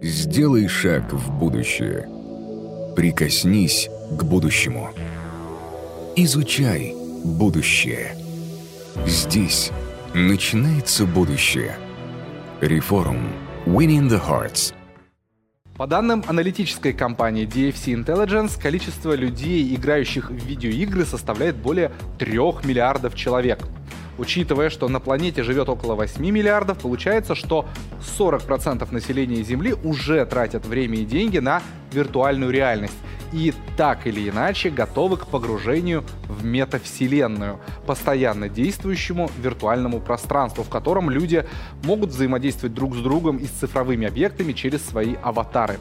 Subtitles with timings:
[0.00, 2.08] Сделай шаг в будущее.
[2.94, 4.90] Прикоснись к будущему.
[6.14, 8.14] Изучай будущее.
[9.06, 9.72] Здесь
[10.14, 11.76] начинается будущее.
[12.60, 13.32] Реформ.
[13.66, 14.72] Winning the Hearts.
[15.76, 21.90] По данным аналитической компании DFC Intelligence, количество людей, играющих в видеоигры, составляет более
[22.20, 23.58] 3 миллиардов человек.
[24.18, 27.66] Учитывая, что на планете живет около 8 миллиардов, получается, что
[28.18, 31.62] 40% населения Земли уже тратят время и деньги на
[31.92, 32.96] виртуальную реальность
[33.32, 41.10] и так или иначе готовы к погружению в метавселенную, постоянно действующему виртуальному пространству, в котором
[41.10, 41.46] люди
[41.84, 45.78] могут взаимодействовать друг с другом и с цифровыми объектами через свои аватары.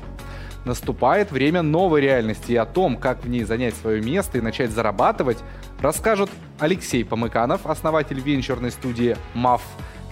[0.65, 4.71] Наступает время новой реальности, и о том, как в ней занять свое место и начать
[4.71, 5.37] зарабатывать,
[5.81, 6.29] расскажут
[6.59, 9.61] Алексей Помыканов, основатель венчурной студии МАФ,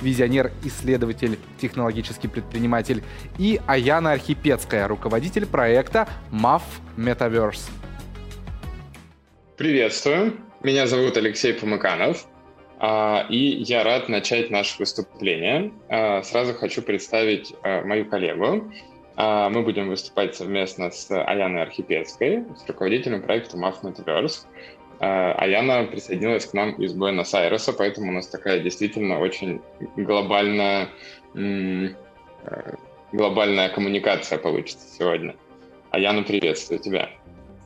[0.01, 3.03] визионер, исследователь, технологический предприниматель,
[3.37, 6.61] и Аяна Архипецкая, руководитель проекта MAF
[6.97, 7.69] Metaverse.
[9.57, 12.25] Приветствую, меня зовут Алексей Помыканов,
[12.77, 15.71] а, и я рад начать наше выступление.
[15.87, 18.71] А, сразу хочу представить а, мою коллегу.
[19.17, 24.45] Мы будем выступать совместно с Аяной Архипецкой, с руководителем проекта MAF Metaverse.
[24.99, 29.61] Аяна а присоединилась к нам из Буэнос-Айреса, поэтому у нас такая действительно очень
[29.97, 30.89] глобальная,
[31.33, 31.89] э,
[33.11, 35.35] глобальная коммуникация получится сегодня.
[35.91, 37.09] Аяна, приветствую тебя.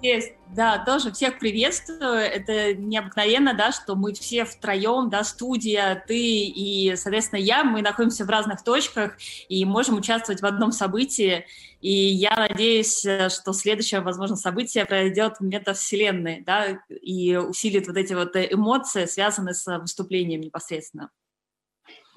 [0.02, 2.19] Есть, да, тоже всех приветствую.
[2.19, 8.23] Это необыкновенно, да, что мы все втроем, да, студия, ты и, соответственно, я, мы находимся
[8.23, 9.17] в разных точках
[9.50, 11.45] и можем участвовать в одном событии.
[11.81, 18.14] И я надеюсь, что следующее, возможно, событие пройдет в метавселенной, да, и усилит вот эти
[18.14, 21.09] вот эмоции, связанные с выступлением непосредственно.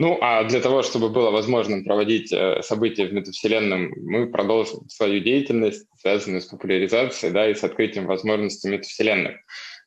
[0.03, 5.21] Ну, а для того, чтобы было возможным проводить э, события в метавселенном, мы продолжим свою
[5.21, 9.37] деятельность, связанную с популяризацией да, и с открытием возможностей метавселенных.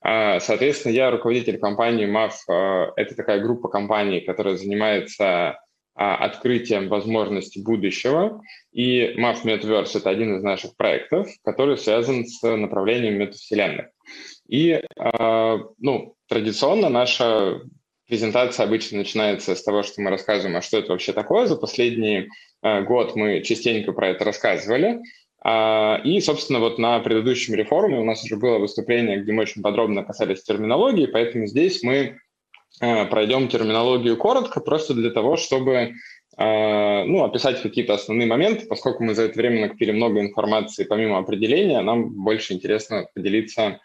[0.02, 2.31] А, соответственно, я руководитель компании MAF.
[2.50, 5.59] Э, это такая группа компаний, которая занимается
[5.95, 8.41] а, открытием возможностей будущего.
[8.72, 13.88] И MAF Metaverse— это один из наших проектов, который связан с направлением метавселенных.
[14.47, 17.59] И а, ну, традиционно наша
[18.07, 21.47] презентация обычно начинается с того, что мы рассказываем, а что это вообще такое.
[21.47, 22.29] За последний
[22.61, 24.99] э, год мы частенько про это рассказывали.
[25.43, 29.61] А, и, собственно, вот на предыдущем реформе у нас уже было выступление, где мы очень
[29.61, 32.19] подробно касались терминологии, поэтому здесь мы
[32.81, 35.93] э, пройдем терминологию коротко, просто для того, чтобы
[36.37, 41.19] э, ну, описать какие-то основные моменты, поскольку мы за это время накопили много информации помимо
[41.19, 43.79] определения, нам больше интересно поделиться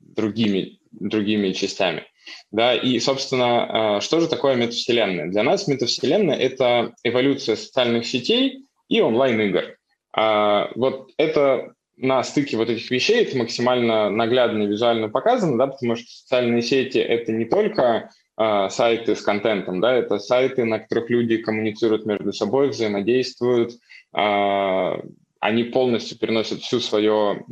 [0.00, 2.02] другими, другими частями.
[2.50, 5.28] Да, и, собственно, а, что же такое метавселенная?
[5.28, 9.76] Для нас метавселенная— это эволюция социальных сетей и онлайн-игр.
[10.12, 15.66] А, вот это на стыке вот этих вещей это максимально наглядно и визуально показано, да,
[15.68, 20.80] потому что социальные сети— это не только э, сайты с контентом, да, это сайты, на
[20.80, 23.74] которых люди коммуницируют между собой, взаимодействуют,
[24.12, 27.44] они полностью переносят всю свое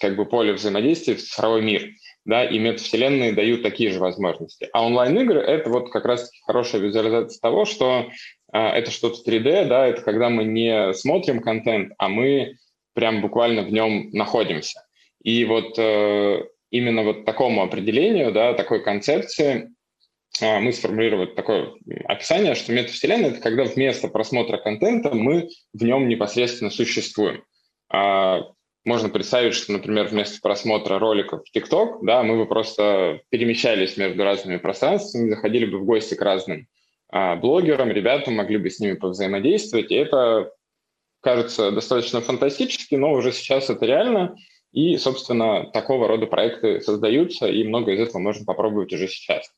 [0.00, 1.90] как бы поле взаимодействия в цифровой мир
[2.26, 4.68] да, и метавселенные дают такие же возможности.
[4.72, 8.10] А онлайн-игры— это вот как раз хорошая визуализация того, что
[8.52, 12.56] э, это что-то 3D, да, это когда мы не смотрим контент, а мы
[12.94, 14.84] прям буквально в нем находимся.
[15.22, 19.70] И вот э, именно вот такому определению, да, такой концепции
[20.40, 21.74] э, мы сформулировали такое
[22.06, 27.44] описание, что метавселенная— это когда вместо просмотра контента мы в нем непосредственно существуем.
[27.88, 28.40] А,
[28.86, 34.22] можно представить, что, например, вместо просмотра роликов в TikTok, да, мы бы просто перемещались между
[34.22, 36.68] разными пространствами, заходили бы в гости к разным
[37.08, 39.90] а, блогерам, ребятам, могли бы с ними повзаимодействовать.
[39.90, 40.52] И это
[41.20, 44.36] кажется достаточно фантастически, но уже сейчас это реально.
[44.72, 49.50] И, собственно, такого рода проекты создаются, и много из этого можно попробовать уже сейчас.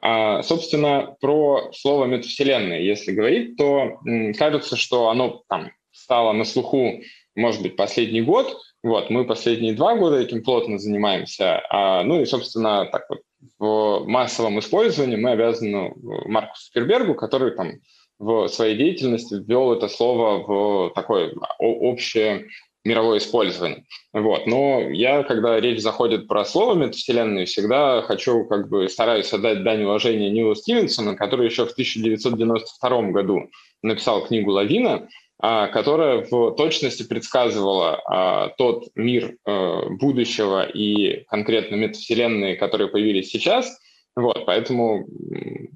[0.00, 6.44] А, собственно, про слово метавселенная, если говорить, то м, кажется, что оно там стало на
[6.44, 7.00] слуху
[7.36, 8.58] может быть, последний год.
[8.82, 11.60] Вот, мы последние два года этим плотно занимаемся.
[11.70, 13.20] А, ну и, собственно, так вот,
[13.58, 15.92] в массовом использовании мы обязаны
[16.26, 17.72] Маркусу Цукербергу, который там
[18.18, 22.46] в своей деятельности ввел это слово в такое общее
[22.84, 23.84] мировое использование.
[24.12, 24.46] Вот.
[24.46, 29.84] Но я, когда речь заходит про слово метавселенную, всегда хочу, как бы, стараюсь отдать дань
[29.84, 33.50] уважения Нилу Стивенсону, который еще в 1992 году
[33.82, 35.08] написал книгу «Лавина»,
[35.40, 43.78] которая в точности предсказывала а, тот мир э, будущего и конкретно метавселенные, которые появились сейчас.
[44.16, 45.06] Вот, поэтому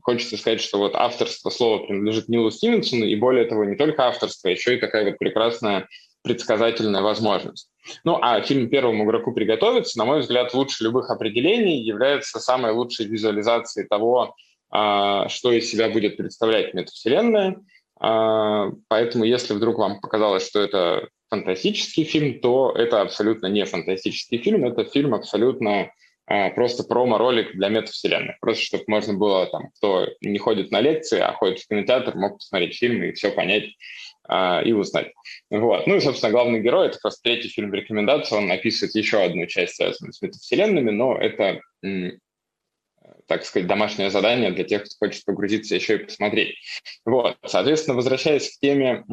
[0.03, 4.51] хочется сказать, что вот авторство слова принадлежит Нилу Стивенсону, и более того, не только авторство,
[4.51, 5.89] а еще и такая вот прекрасная
[6.23, 7.71] предсказательная возможность.
[8.03, 13.07] Ну, а фильм «Первому игроку приготовиться», на мой взгляд, лучше любых определений является самой лучшей
[13.07, 14.35] визуализацией того,
[14.71, 17.57] а, что из себя будет представлять метавселенная.
[18.01, 24.39] А, поэтому, если вдруг вам показалось, что это фантастический фильм, то это абсолютно не фантастический
[24.39, 25.91] фильм, это фильм абсолютно
[26.27, 28.39] а, просто промо-ролик для метавселенных.
[28.41, 32.39] Просто чтобы можно было, там, кто не ходит на лекции, а ходит в кинотеатр, мог
[32.39, 33.71] посмотреть фильм и все понять
[34.27, 35.13] а, и узнать.
[35.51, 35.87] Вот.
[35.87, 38.37] Ну и, собственно, главный герой— это просто третий фильм рекомендации.
[38.37, 41.61] Он описывает еще одну часть, связанную с метавселенными, но это,
[43.27, 46.57] так сказать, домашнее задание для тех, кто хочет погрузиться еще и посмотреть.
[47.05, 47.37] Вот.
[47.45, 49.05] Соответственно, возвращаясь к теме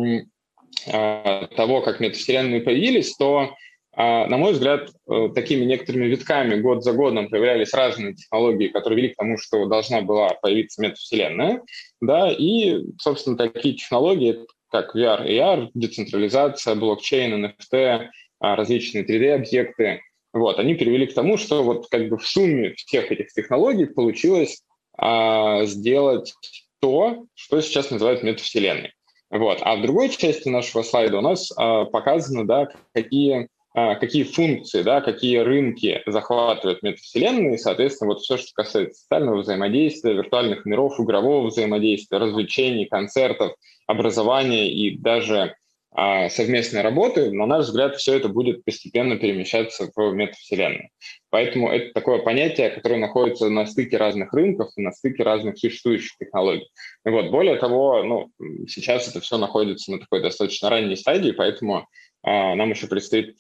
[0.92, 3.56] а, того, как метавселенные появились, то
[3.94, 8.98] а, на мой взгляд, э, такими некоторыми витками год за годом появлялись разные технологии, которые
[8.98, 11.62] вели к тому, что должна была появиться метавселенная.
[12.00, 18.08] Да, и, собственно, такие технологии, как VR, AR, децентрализация, блокчейн, NFT,
[18.40, 20.00] а, различные 3D-объекты,
[20.34, 24.64] вот, они привели к тому, что вот как бы в сумме всех этих технологий получилось
[24.98, 26.34] а, сделать
[26.80, 28.94] то, что сейчас называют метавселенной.
[29.30, 29.60] Вот.
[29.62, 34.84] А в другой части нашего слайда у нас а, показано, да, какие а, какие функции,
[34.84, 41.00] да, какие рынки захватывают метавселенные, и, соответственно, вот все, что касается социального взаимодействия, виртуальных миров,
[41.00, 43.54] игрового взаимодействия, развлечений, концертов,
[43.88, 45.56] образования и даже
[45.94, 50.90] совместной работы, на наш взгляд, все это будет постепенно перемещаться в метавселенную.
[51.30, 56.18] Поэтому это такое понятие, которое находится на стыке разных рынков и на стыке разных существующих
[56.18, 56.70] технологий.
[57.06, 58.32] И вот, более того, ну,
[58.68, 61.88] сейчас это все находится на такой достаточно ранней стадии, поэтому
[62.24, 63.36] а, нам еще предстоит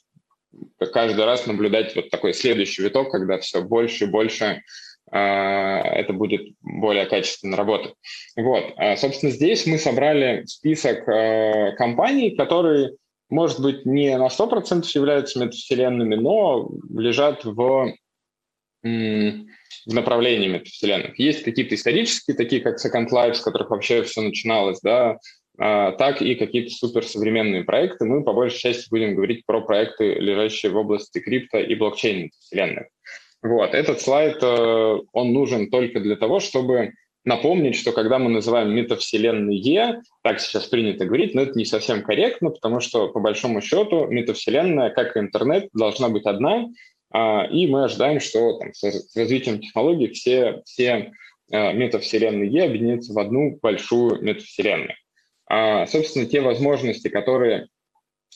[0.93, 4.61] каждый раз наблюдать вот такой следующий виток, когда все больше и больше
[5.17, 7.93] это будет более качественно работать.
[8.35, 12.91] Вот, а, собственно, здесь мы собрали список э, компаний, которые,
[13.29, 17.93] может быть, не на 100% являются метавселенными, но лежат в,
[18.83, 21.19] в направлении метавселенных.
[21.19, 25.17] Есть какие-то исторические, такие как Second Life, с которых вообще все начиналось, да,
[25.57, 28.05] а, так и какие-то суперсовременные проекты.
[28.05, 32.87] Мы по большей части будем говорить про проекты, лежащие в области крипто и блокчейн вселенных.
[33.41, 33.73] Вот.
[33.73, 36.93] Этот слайд, э, он нужен только для того, чтобы
[37.23, 42.49] напомнить, что когда мы называем метавселенные, так сейчас принято говорить, но это не совсем корректно,
[42.49, 46.67] потому что, по большому счету, метавселенная, как и интернет, должна быть одна,
[47.11, 51.11] а, и мы ожидаем, что там, с развитием технологий все, все
[51.51, 54.95] э, метавселенные объединятся в одну большую метавселенную.
[55.47, 57.67] А, собственно, те возможности, которые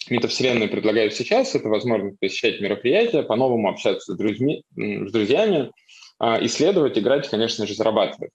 [0.10, 5.72] метавселенная предлагает сейчас, это возможность посещать мероприятия, по-новому общаться с, друзьми, с друзьями,
[6.20, 8.32] а, исследовать, играть, конечно же, зарабатывать.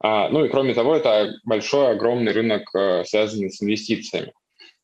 [0.00, 4.32] А, ну и кроме того, это большой, огромный рынок, а, связанный с инвестициями.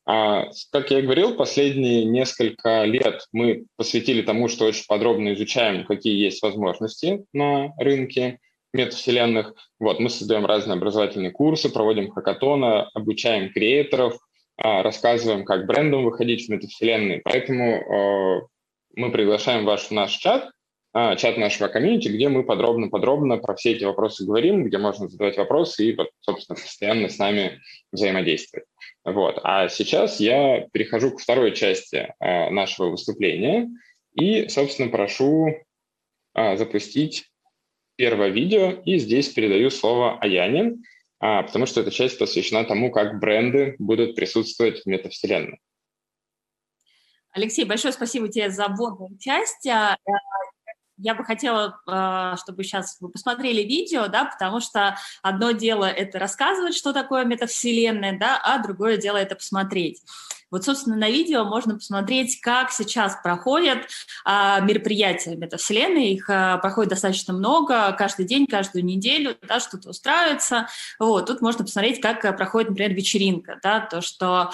[0.07, 5.85] А, как я и говорил, последние несколько лет мы посвятили тому, что очень подробно изучаем,
[5.85, 8.39] какие есть возможности на рынке,
[8.73, 9.55] метавселенных.
[9.79, 14.17] Вот, мы создаем разные образовательные курсы, проводим хакатоны, обучаем креаторов,
[14.57, 17.21] рассказываем, как брендам выходить в метавселенные.
[17.23, 18.41] Поэтому э,
[18.95, 20.49] мы приглашаем вас в наш чат,
[20.93, 25.35] а, чат нашего комьюнити, где мы подробно-подробно про все эти вопросы говорим, где можно задавать
[25.35, 27.59] вопросы и, собственно, постоянно с нами
[27.91, 28.65] взаимодействовать.
[29.03, 29.39] Вот.
[29.43, 33.69] А сейчас я перехожу к второй части нашего выступления
[34.13, 35.65] и, собственно, прошу
[36.33, 37.25] запустить
[37.97, 40.77] первое видео, и здесь передаю слово Аяне,
[41.19, 45.59] а, потому что эта часть посвящена тому, как бренды будут присутствовать в метавселенной.
[47.31, 49.67] Алексей, большое спасибо тебе за вводную часть.
[50.97, 56.19] Я бы хотела, а, чтобы сейчас вы посмотрели видео, да, потому что одно дело это
[56.19, 60.01] рассказывать, что такое метавселенная, да, а другое дело это посмотреть.
[60.51, 63.79] Вот, собственно, на видео можно посмотреть, как сейчас проходят
[64.23, 66.11] а, мероприятия метавселенной.
[66.11, 70.67] Их а, проходит достаточно много, каждый день, каждую неделю, да, что-то устраивается.
[70.99, 73.59] Вот, тут можно посмотреть, как а, проходит, например, вечеринка.
[73.63, 74.51] Да, то, что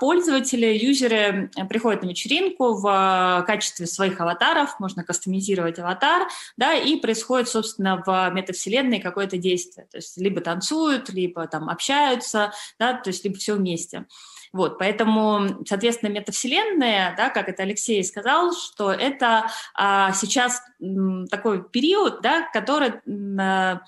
[0.00, 7.48] пользователи, юзеры приходят на вечеринку в качестве своих аватаров, можно кастомизировать аватар, да, и происходит,
[7.48, 9.86] собственно, в метавселенной какое-то действие.
[9.90, 14.06] То есть либо танцуют, либо там общаются, да, то есть либо все вместе.
[14.52, 21.68] Вот, поэтому, соответственно, метавселенная, да, как это Алексей сказал, что это а, сейчас м, такой
[21.68, 22.94] период, да, который
[23.38, 23.80] а,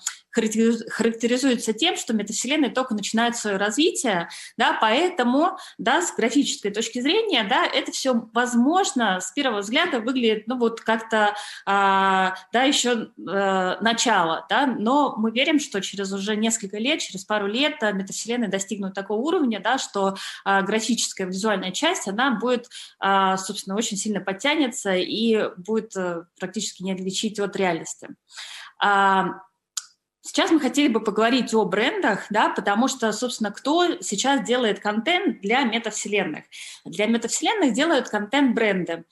[0.89, 7.43] характеризуется тем, что метавселенные только начинают свое развитие, да, поэтому, да, с графической точки зрения,
[7.43, 13.77] да, это все возможно с первого взгляда выглядит, ну, вот как-то, а, да, еще а,
[13.81, 18.93] начало, да, но мы верим, что через уже несколько лет, через пару лет метавселенные достигнут
[18.93, 20.15] такого уровня, да, что
[20.45, 22.69] а, графическая визуальная часть, она будет,
[22.99, 28.09] а, собственно, очень сильно подтянется и будет а, практически не отличить от реальности.
[28.81, 29.41] А,
[30.21, 35.39] Сейчас мы хотели бы поговорить о брендах, да, потому что, собственно, кто сейчас делает контент
[35.39, 36.43] для метавселенных?
[36.83, 39.05] Для метавселенных делают контент бренды.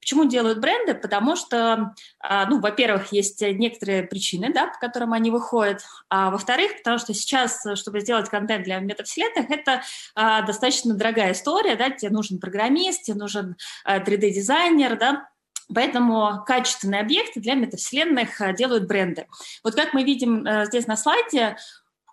[0.00, 0.94] Почему делают бренды?
[0.94, 6.76] Потому что, а, ну, во-первых, есть некоторые причины, да, по которым они выходят, а во-вторых,
[6.78, 9.82] потому что сейчас, чтобы сделать контент для метавселенных, это
[10.14, 15.29] а, достаточно дорогая история, да, тебе нужен программист, тебе нужен 3D-дизайнер, да,
[15.74, 19.26] Поэтому качественные объекты для метавселенных э, делают бренды.
[19.62, 21.56] Вот как мы видим э, здесь на слайде,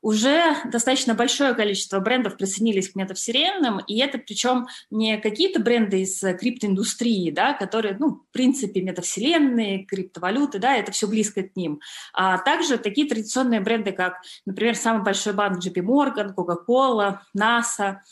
[0.01, 6.21] уже достаточно большое количество брендов присоединились к метавселенным, и это причем не какие-то бренды из
[6.23, 11.81] э, криптоиндустрии, да, которые, ну, в принципе, метавселенные, криптовалюты, да, это все близко к ним,
[12.13, 17.97] а также такие традиционные бренды, как, например, самый большой банк JP Morgan, Coca-Cola, NASA–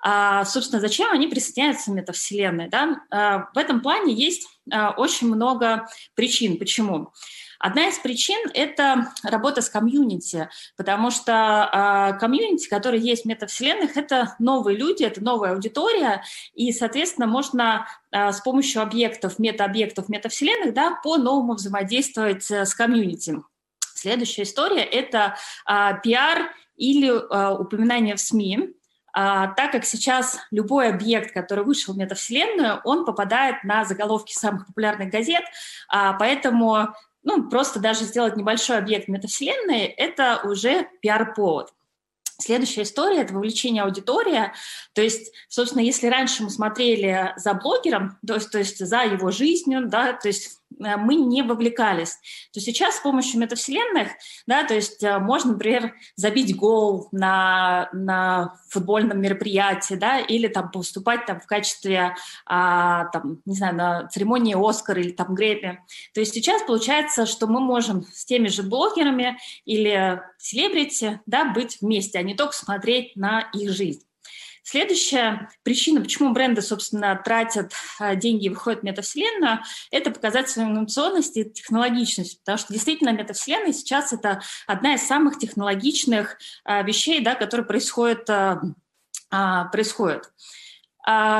[0.00, 2.68] а, собственно, зачем они присоединяются к метавселенной?
[2.68, 3.00] Да?
[3.10, 6.58] А, в этом плане есть а, очень много причин.
[6.58, 7.12] Почему?
[7.58, 14.36] Одна из причин– это работа с комьюнити, потому что комьюнити, который есть в метавселенных, это
[14.38, 16.22] новые люди, это новая аудитория,
[16.54, 23.42] и, соответственно, можно с помощью объектов, метаобъектов метавселенных да, по-новому взаимодействовать э, с комьюнити.
[23.96, 25.36] Следующая история– это
[26.04, 28.76] пиар или упоминание в СМИ,
[29.12, 34.66] а, так как сейчас любой объект, который вышел в метавселенную, он попадает на заголовки самых
[34.66, 35.44] популярных газет,
[35.88, 36.88] а, поэтому
[37.22, 41.72] ну, просто даже сделать небольшой объект метавселенной– это уже пиар-повод.
[42.40, 44.52] Следующая история– это вовлечение аудитории.
[44.92, 49.32] То есть, собственно, если раньше мы смотрели за блогером, то есть, то есть за его
[49.32, 52.18] жизнью, да, то есть мы не вовлекались.
[52.52, 54.08] То сейчас с помощью метавселенных,
[54.46, 60.70] да, то есть э, можно, например, забить гол на, на футбольном мероприятии, да, или там
[60.70, 62.14] поступать там в качестве,
[62.46, 65.80] а, там, не знаю, на церемонии Оскар или там Грэмми.
[66.14, 71.78] То есть сейчас получается, что мы можем с теми же блогерами или селебрити, да, быть
[71.80, 74.07] вместе, а не только смотреть на их жизнь.
[74.62, 79.60] Следующая причина, почему бренды, собственно, тратят а, деньги и выходят в метавселенную,
[79.90, 85.38] это показать свою инновационность и технологичность, потому что действительно метавселенная сейчас это одна из самых
[85.38, 90.32] технологичных а, вещей, да, которые происходят, а, происходят.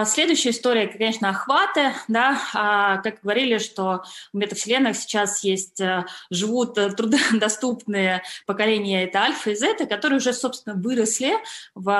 [0.06, 1.92] Следующая история, конечно, охваты.
[2.06, 3.00] Да?
[3.04, 5.82] Как говорили, что в метавселенных сейчас есть,
[6.30, 11.34] живут труднодоступные поколения, это альфа и зета, которые уже, собственно, выросли
[11.74, 11.90] в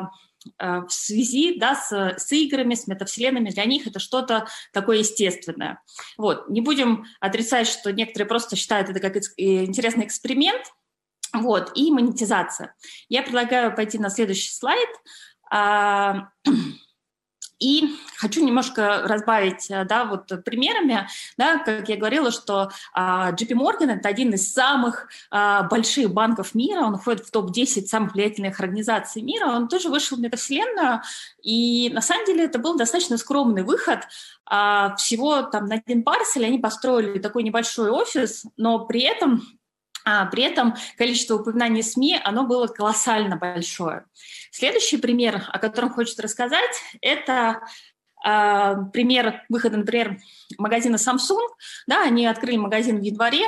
[0.00, 0.06] Э,
[0.58, 5.82] в связи да, с, с играми, с метавселенными, для них это что-то такое естественное.
[6.16, 6.48] Вот.
[6.48, 10.62] Не будем отрицать, что некоторые просто считают это как интересный эксперимент,
[11.32, 12.74] вот, и монетизация.
[13.08, 14.88] Я предлагаю пойти на следующий слайд.
[17.58, 21.08] И хочу немножко разбавить э, да, вот примерами.
[21.36, 26.54] Да, как я говорила, что а, JP Morgan– это один из самых а, больших банков
[26.54, 31.02] мира, он входит в топ-10 самых влиятельных организаций мира, он тоже вышел в метавселенную,
[31.42, 34.00] и на самом деле это был достаточно скромный выход.
[34.46, 39.42] А, всего там на один парсель они построили такой небольшой офис, но при этом
[40.10, 44.06] а при этом количество упоминаний СМИ, оно было колоссально большое.
[44.50, 47.60] Следующий пример, о котором хочется рассказать, это
[48.26, 50.18] э, пример выхода, например,
[50.56, 51.46] магазина Samsung.
[51.86, 53.44] Да, они открыли магазин в январе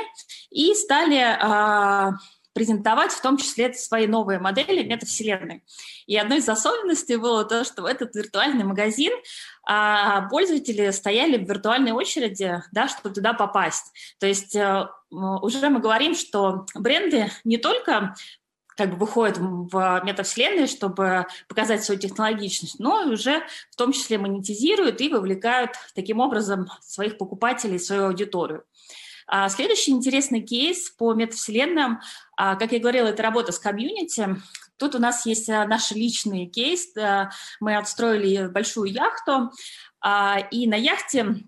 [0.51, 2.11] и стали э,
[2.53, 5.63] презентовать в том числе свои новые модели метавселенной.
[6.05, 9.13] И одной из особенностей было то, что в этот виртуальный магазин
[9.63, 13.91] а, пользователи стояли в виртуальной очереди, да, чтобы туда попасть.
[14.19, 18.15] То есть а, уже мы говорим, что бренды не только
[18.77, 25.01] как бы выходят в метавселенные, чтобы показать свою технологичность, но уже в том числе монетизируют
[25.01, 28.63] и вовлекают таким образом своих покупателей, свою аудиторию.
[29.27, 31.99] А следующий интересный кейс по метавселенным,
[32.35, 34.35] а, как я говорила, это работа с комьюнити.
[34.77, 36.93] Тут у нас есть а, наш личный кейс.
[37.59, 39.51] Мы отстроили большую яхту,
[40.49, 41.43] и на яхте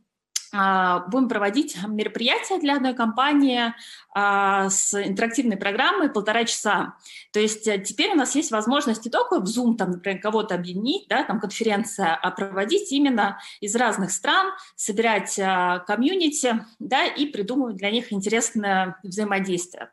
[0.54, 3.74] будем проводить мероприятия для одной компании
[4.14, 6.96] а, с интерактивной программой полтора часа.
[7.32, 10.54] То есть э, теперь у нас есть возможность не только в Zoom, там, например, кого-то
[10.54, 17.26] объединить, да, там конференция, а проводить именно из разных стран, собирать а, комьюнити да, и
[17.26, 19.90] придумывать для них интересное взаимодействие.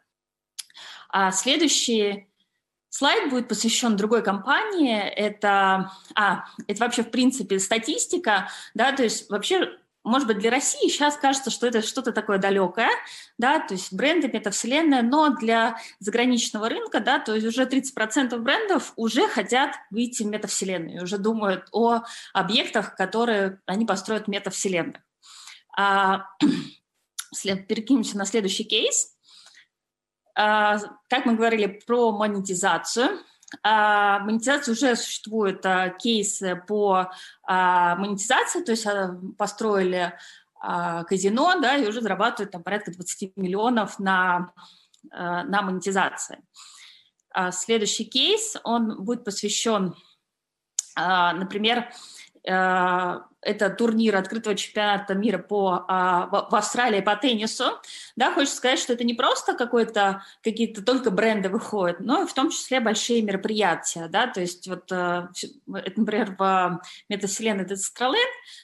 [1.09, 2.29] А следующий
[2.91, 5.01] слайд будет посвящен другой компании.
[5.01, 9.79] Это, а, это вообще, в принципе, статистика, да, то есть вообще
[10.11, 12.91] может быть, для России сейчас кажется, что это что-то такое далекое,
[13.39, 18.93] да, то есть бренды, метавселенная, но для заграничного рынка, да, то есть уже 30% брендов
[18.97, 22.03] уже хотят выйти в метавселенную, уже думают о
[22.35, 25.01] объектах, которые они построят в метавселенных.
[25.79, 26.27] А,
[27.69, 29.17] перекинемся на следующий кейс.
[30.35, 33.19] А, как мы говорили про монетизацию,
[33.65, 37.11] монетизация уже существует а, кейсы по
[37.43, 40.15] а, монетизации, то есть а, построили
[40.61, 44.53] а, казино, да, и уже зарабатывают там порядка 20 миллионов на,
[45.11, 46.39] а, на монетизации.
[47.33, 49.95] А, следующий кейс, он будет посвящен,
[50.97, 51.93] а, например, а,
[53.43, 57.65] это турнир открытого чемпионата мира по, а, в Австралии по теннису,
[58.17, 62.35] да, хочется сказать, что это не просто какой-то, какие-то только бренды выходят, но и в
[62.35, 65.29] том числе большие мероприятия, да, то есть вот, э,
[65.67, 68.15] например, в метавселенной Decentraland,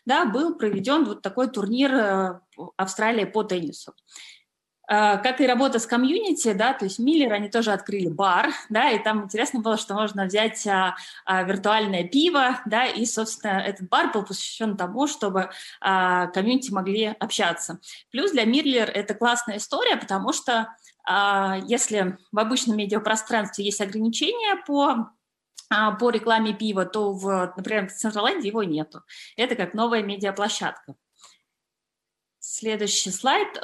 [0.04, 2.40] да, был проведен вот такой турнир э,
[2.76, 3.94] Австралии по теннису.
[4.88, 8.90] А, как и работа с комьюнити, да, то есть Миллер, они тоже открыли бар, да,
[8.90, 13.88] и там интересно было, что можно взять а, а, виртуальное пиво, да, и, собственно, этот
[13.88, 15.50] бар был посвящен тому, чтобы
[15.80, 17.80] а, комьюнити могли общаться.
[18.12, 20.72] Плюс для Миллер это классная история, потому что
[21.04, 25.10] а, если в обычном медиапространстве есть ограничения по
[25.68, 29.02] а, по рекламе пива, то, в, например, в Централенде его нету.
[29.36, 30.94] Это как новая медиаплощадка.
[32.38, 33.58] Следующий слайд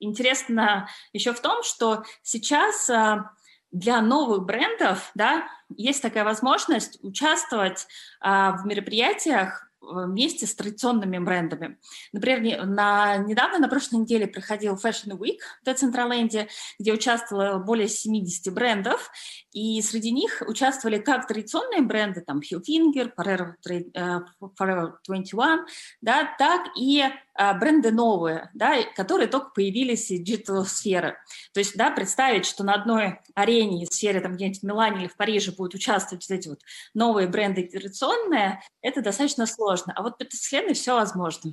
[0.00, 3.32] интересно еще в том, что сейчас а,
[3.70, 7.86] для новых брендов да, есть такая возможность участвовать
[8.20, 11.78] а, в мероприятиях вместе с традиционными брендами.
[12.12, 16.48] Например, на, недавно, на прошлой неделе, проходил Fashion Week в Децентраленде,
[16.78, 19.10] где участвовало более 70 брендов,
[19.52, 23.54] и среди них участвовали как традиционные бренды, там Hilfiger, Forever,
[23.94, 24.20] э,
[24.58, 25.66] Forever 21,
[26.00, 27.04] да, так и
[27.36, 31.16] бренды новые, да, которые только появились из digital-сферы.
[31.52, 35.08] То есть, да, представить, что на одной арене, в сфере там где-нибудь в Милане или
[35.08, 36.60] в Париже будут участвовать вот эти вот
[36.94, 39.92] новые бренды традиционные, это достаточно сложно.
[39.96, 41.52] А вот в вселенной все возможно.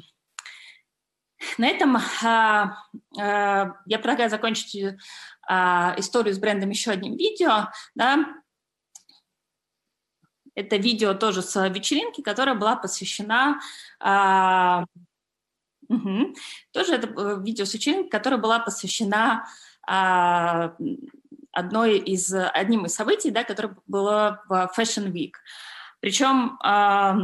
[1.57, 2.77] На этом а,
[3.17, 4.97] а, я предлагаю закончить
[5.47, 7.69] а, историю с брендом еще одним видео.
[7.95, 8.25] Да?
[10.53, 13.59] Это видео тоже с вечеринки, которая была посвящена...
[13.99, 14.85] А,
[15.95, 16.35] угу,
[16.71, 19.45] тоже это э, видео с вечеринки, которая была посвящена
[19.87, 20.75] а,
[21.51, 25.33] одной из, одним из событий, да, которое было в Fashion Week.
[25.99, 27.17] Причем а,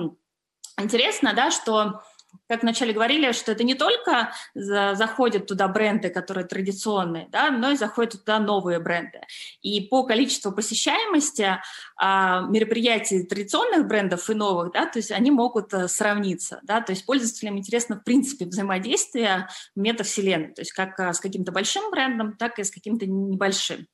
[0.80, 2.02] интересно, да, что
[2.48, 7.72] как вначале говорили, что это не только за, заходят туда бренды, которые традиционные, да, но
[7.72, 9.22] и заходят туда новые бренды.
[9.62, 11.60] И по количеству посещаемости
[11.96, 16.92] а, мероприятий традиционных брендов и новых, да, то есть они могут а, сравниться, да, то
[16.92, 22.36] есть пользователям интересно в принципе взаимодействие метавселенной, то есть как а, с каким-то большим брендом,
[22.38, 23.88] так и с каким-то небольшим.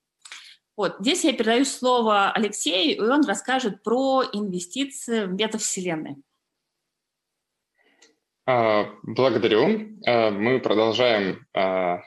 [0.75, 6.15] Вот, здесь я передаю слово Алексею, и он расскажет про инвестиции в метавселенной.
[8.45, 9.97] А, благодарю.
[10.06, 12.01] А, мы продолжаем а,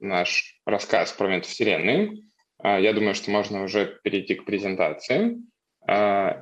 [0.00, 2.22] наш рассказ про метавселенные.
[2.62, 5.36] Я думаю, что можно уже перейти к презентации.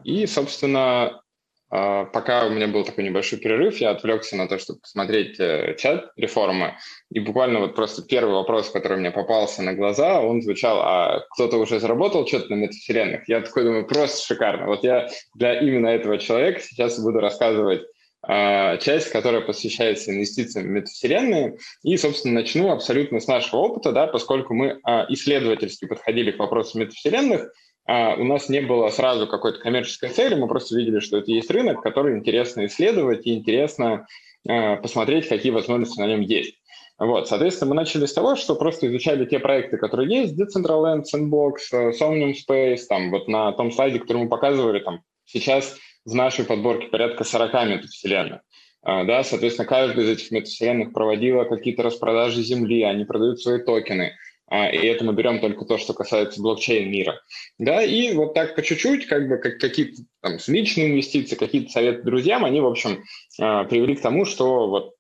[0.05, 1.21] И, собственно,
[1.69, 6.13] пока у меня был такой небольшой перерыв, я отвлекся на то, чтобы посмотреть э, чат
[6.17, 6.77] реформы.
[7.11, 11.57] И буквально вот просто первый вопрос, который мне попался на глаза, он звучал, а кто-то
[11.57, 13.29] уже заработал что-то на метавселенных?
[13.29, 14.67] Я такой думаю, просто шикарно.
[14.67, 17.83] Вот я для именно этого человека сейчас буду рассказывать
[18.27, 21.57] часть, которая посвящается инвестициям в метавселенные.
[21.83, 26.79] И, собственно, начну абсолютно с нашего опыта, да, поскольку мы а, исследовательски подходили к вопросу
[26.79, 27.53] метавселенных,
[27.85, 31.51] а, у нас не было сразу какой-то коммерческой цели, мы просто видели, что это есть
[31.51, 34.07] рынок, который интересно исследовать и интересно
[34.45, 36.57] посмотреть, какие возможности на нем есть.
[36.99, 41.93] Вот, соответственно, мы начали с того, что просто изучали те проекты, которые есть, Decentraland, Sandbox,
[42.01, 46.89] Somnium Space, там вот на том слайде, который мы показывали, там сейчас в нашей подборке
[46.89, 48.41] порядка 40 метавселенных.
[48.83, 54.13] А, да, соответственно, каждая из этих метавселенных проводила какие-то распродажи земли, они продают свои токены,
[54.49, 57.21] а, и это мы берем только то, что касается блокчейн мира.
[57.59, 62.03] Да, и вот так по чуть-чуть, как бы как, какие-то там личные инвестиции, какие-то советы
[62.03, 63.05] друзьям, они, в общем,
[63.41, 64.95] а, привели к тому, что вот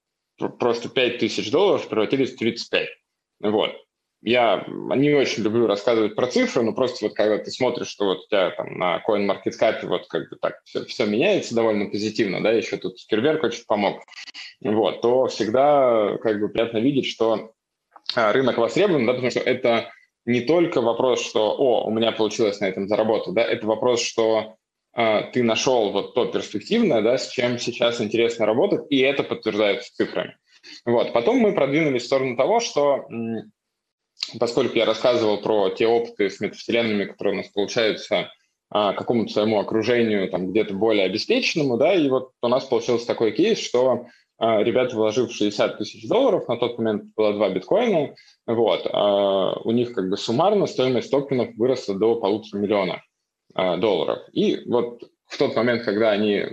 [0.58, 2.88] просто 5 тысяч долларов превратились в 35.
[3.40, 3.72] Вот
[4.22, 8.18] я не очень люблю рассказывать про цифры, но просто вот когда ты смотришь, что вот
[8.18, 12.52] у тебя там на CoinMarketCap вот как бы так все, все меняется довольно позитивно, да,
[12.52, 14.02] еще тут Скирберг очень помог,
[14.60, 17.52] вот, то всегда как бы приятно видеть, что
[18.14, 19.90] а, рынок востребован, да, потому что это
[20.24, 24.54] не только вопрос, что «О, у меня получилось на этом заработать», да, это вопрос, что
[24.94, 29.92] э, ты нашел вот то перспективное, да, с чем сейчас интересно работать, и это подтверждается
[29.94, 30.36] цифрами.
[30.84, 31.12] Вот.
[31.12, 33.04] Потом мы продвинулись в сторону того, что
[34.38, 38.30] поскольку я рассказывал про те опыты с метавселенными, которые у нас получаются
[38.70, 43.32] а, какому-то своему окружению, там, где-то более обеспеченному, да, и вот у нас получился такой
[43.32, 44.06] кейс, что
[44.38, 48.14] а, ребята, вложив 60 тысяч долларов, на тот момент было два биткоина,
[48.46, 53.02] вот, а, у них как бы суммарно стоимость токенов выросла до полутора миллиона
[53.54, 54.20] долларов.
[54.32, 56.46] И вот в тот момент, когда они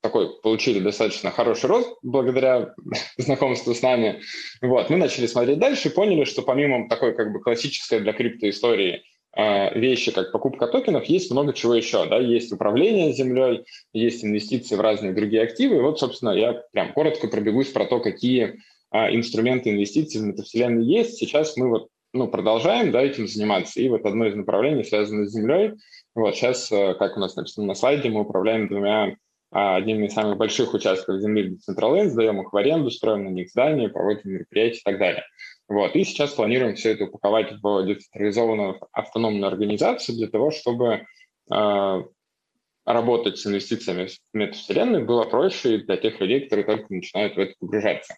[0.00, 2.74] такой получили достаточно хороший рост благодаря
[3.18, 4.20] знакомству с нами.
[4.62, 9.02] Вот, мы начали смотреть дальше и поняли, что помимо такой как бы классической для криптоистории
[9.36, 12.06] э, вещи, как покупка токенов, есть много чего еще.
[12.06, 12.18] Да?
[12.18, 15.76] Есть управление землей, есть инвестиции в разные другие активы.
[15.76, 18.60] И вот, собственно, я прям коротко пробегусь про то, какие
[18.92, 21.18] э, инструменты инвестиций в метавселенной есть.
[21.18, 23.80] Сейчас мы вот ну, продолжаем да, этим заниматься.
[23.80, 25.72] И вот одно из направлений связано с землей.
[26.14, 29.16] Вот сейчас, э, как у нас написано на слайде, мы управляем двумя
[29.50, 33.88] одним из самых больших участков земли Decentraland, сдаем их в аренду, строим на них здания,
[33.88, 35.24] проводим мероприятия и так далее.
[35.68, 35.94] Вот.
[35.96, 41.04] И сейчас планируем все это упаковать в децентрализованную автономную организацию для того, чтобы
[41.52, 42.02] э,
[42.88, 47.54] работать с инвестициями в метавселенную было проще для тех людей, которые только начинают в это
[47.60, 48.16] погружаться.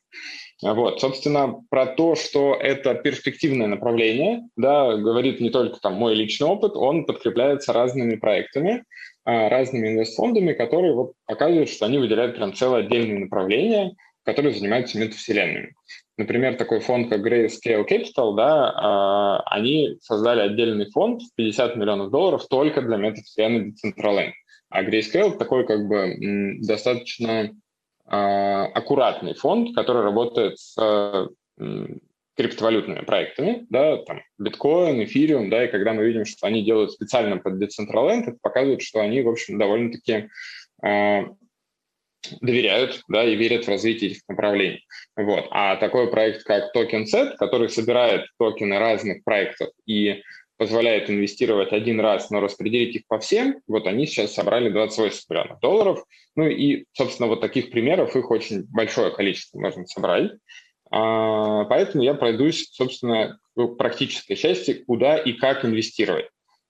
[0.63, 6.47] Вот, собственно, про то, что это перспективное направление, да, говорит не только там мой личный
[6.47, 8.85] опыт, он подкрепляется разными проектами,
[9.25, 14.99] а, разными инвестфондами, которые вот показывают, что они выделяют прям целое отдельное направление, которые занимаются
[14.99, 15.73] метавселенными.
[16.19, 22.11] Например, такой фонд, как Grayscale Capital, да, а, они создали отдельный фонд в 50 миллионов
[22.11, 24.33] долларов только для метавселенной Decentraland.
[24.71, 27.51] А Grayscale такой как бы достаточно
[28.07, 31.29] а, аккуратный фонд, который работает с
[32.37, 37.37] криптовалютными проектами, да, там, биткоин, эфириум, да, и когда мы видим, что они делают специально
[37.37, 40.31] под Decentraland, это показывает, что они, в общем, довольно-таки
[40.83, 41.23] э,
[42.41, 44.87] доверяют, да, и верят в развитие этих направлений.
[45.17, 45.49] Вот.
[45.51, 50.23] А такой проект, как Token Set, который собирает токены разных проектов и
[50.61, 55.59] позволяет инвестировать один раз, но распределить их по всем, вот они сейчас собрали 28 миллионов
[55.61, 56.05] долларов.
[56.37, 60.33] Ну и, собственно, вот таких примеров, их очень большое количество можно собрать.
[60.91, 66.27] А, поэтому я пройдусь, собственно, к практической части, куда и как инвестировать.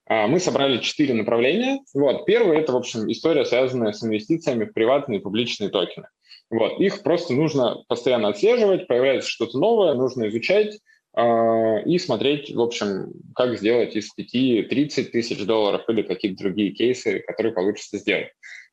[0.07, 1.81] А, мы собрали четыре направления.
[1.92, 2.26] Вот.
[2.26, 6.07] Первое– это, в общем, история, связанная с инвестициями в приватные и публичные токены.
[6.48, 6.79] Вот.
[6.79, 10.79] Их просто нужно постоянно отслеживать, появляется что-то новое, нужно изучать
[11.16, 17.20] и смотреть, в общем, как сделать из 5 30 тысяч долларов или какие-то другие кейсы,
[17.20, 18.29] которые получится сделать.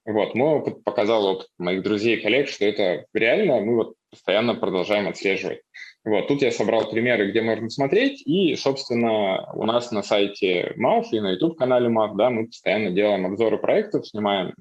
[0.05, 4.55] Вот, мой опыт показал опыт моих друзей и коллег, что это реально, мы вот постоянно
[4.55, 5.61] продолжаем отслеживать.
[6.05, 11.11] Вот, тут я собрал примеры, где можно смотреть, и, собственно, у нас на сайте МАФ
[11.11, 14.53] и на YouTube-канале МАФ, да, мы постоянно делаем обзоры проектов, снимаем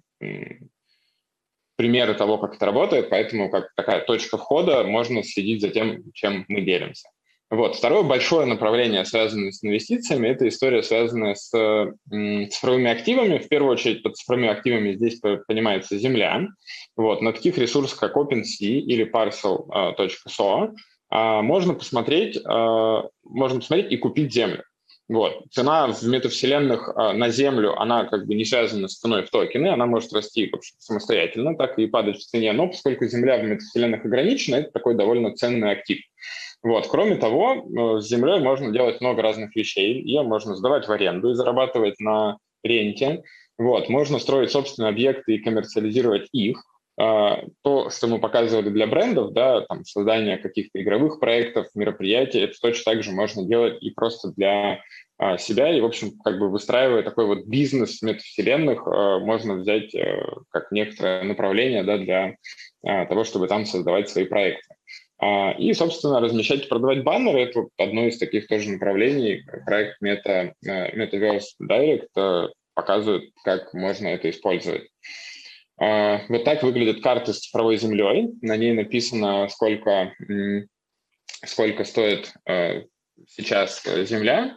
[1.77, 6.45] примеры того, как это работает, поэтому как такая точка входа можно следить за тем, чем
[6.49, 7.09] мы делимся.
[7.49, 7.77] Вот.
[7.77, 11.51] Второе большое направление, связанное с инвестициями, это история, связанная с
[12.51, 13.39] цифровыми активами.
[13.39, 16.49] В первую очередь под цифровыми активами здесь понимается земля.
[16.97, 17.23] Вот.
[17.23, 20.73] На таких ресурсах, как OpenSea или Parcel.so
[21.09, 24.65] а, можно посмотреть, а, можно посмотреть и купить землю.
[25.09, 25.45] Вот.
[25.53, 29.69] Цена в метавселенных а, на землю, она как бы не связана с ценой в токены,
[29.69, 34.57] она может расти самостоятельно, так и падать в цене, но поскольку земля в метавселенных ограничена,
[34.57, 35.99] это такой довольно ценный актив.
[36.63, 36.89] Вот.
[36.89, 40.03] Кроме того, э, с землей можно делать много разных вещей.
[40.03, 43.23] Ее можно сдавать в аренду и зарабатывать на ренте.
[43.59, 43.89] Вот.
[43.89, 46.63] Можно строить собственные объекты и коммерциализировать их.
[46.99, 52.55] А, то, что мы показывали для брендов, да, там, создание каких-то игровых проектов, мероприятий, это
[52.59, 54.81] точно так же можно делать и просто для
[55.19, 55.77] а, себя.
[55.77, 60.73] И, в общем, как бы выстраивая такой вот бизнес метавселенных, а, можно взять э, как
[60.73, 62.37] некоторое направление да, для
[62.83, 64.76] того, чтобы там создавать свои проекты.
[65.19, 69.45] А, и, собственно, размещать и продавать баннеры– это одно из таких тоже направлений.
[69.65, 74.89] Проект Meta, э, Metaverse Direct э, показывает, как можно это использовать.
[75.79, 78.29] А, вот так выглядит карта с цифровой землей.
[78.43, 80.13] На ней написано, сколько,
[81.45, 82.83] сколько стоит э,
[83.27, 84.55] сейчас земля,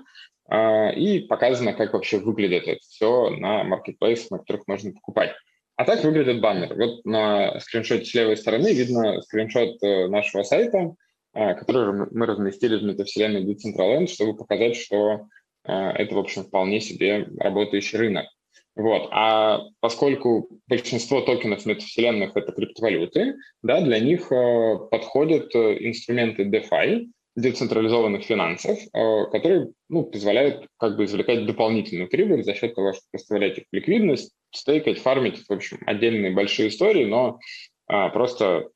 [0.50, 5.36] а, и показано, как вообще выглядит это все на маркетплейсах, на которых можно покупать.
[5.80, 6.76] А так выглядит баннер.
[6.76, 10.94] Вот на скриншоте с левой стороны видно скриншот э, нашего сайта,
[11.34, 15.28] э, который мы разместили в метавселенной Decentraland, чтобы показать, что
[15.63, 18.26] э, это, в общем, вполне себе работающий рынок.
[18.76, 19.08] Вот.
[19.12, 24.28] А поскольку большинство токенов метавселенных– это криптовалюты, да, для них
[24.92, 27.08] подходят инструменты DeFi,
[27.41, 33.04] децентрализованных финансов, э, которые ну, позволяют как бы извлекать дополнительную прибыль за счет того, что
[33.12, 37.39] поставлять их ликвидность, стейкать, фармить, в общем, отдельные большие истории, но
[37.88, 38.69] а, просто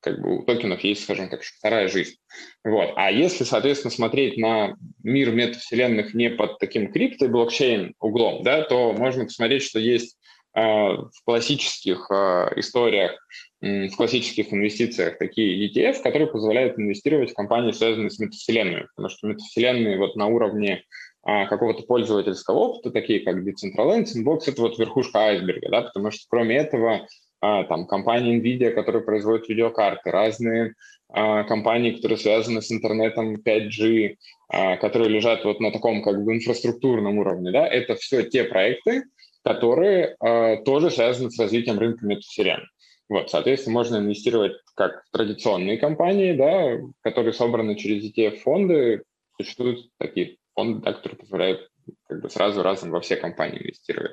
[0.00, 2.16] как бы у токенов есть, скажем так, вторая жизнь.
[2.64, 2.92] Вот.
[2.96, 8.62] А если, соответственно, смотреть на мир метавселенных не под таким крипто- и блокчейн углом, да,
[8.62, 10.16] то можно посмотреть, что есть
[10.54, 13.18] э, в классических э, историях,
[13.60, 18.86] в классических инвестициях такие ETF, которые позволяют инвестировать в компании, связанные с метавселенными.
[18.96, 20.84] Потому что метавселенные вот на уровне
[21.22, 26.24] а, какого-то пользовательского опыта, такие как Decentraland, Sandbox, это вот верхушка айсберга, да, потому что
[26.28, 27.06] кроме этого
[27.42, 30.74] а, там компании NVIDIA, которые производят видеокарты, разные
[31.10, 34.16] а, компании, которые связаны с интернетом 5G,
[34.48, 39.02] а, которые лежат вот на таком как бы инфраструктурном уровне, да, это все те проекты,
[39.44, 42.66] которые а, тоже связаны с развитием рынка метавселенной.
[43.10, 49.02] Вот, соответственно, можно инвестировать как в традиционные компании, да, которые собраны через ETF-фонды.
[49.36, 51.68] Существуют такие фонды, да, которые позволяют
[52.08, 54.12] как бы сразу разом во все компании инвестировать.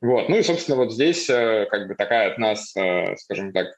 [0.00, 0.30] Вот.
[0.30, 3.74] Ну и, собственно, вот здесь э, как бы такая от нас, э, скажем так,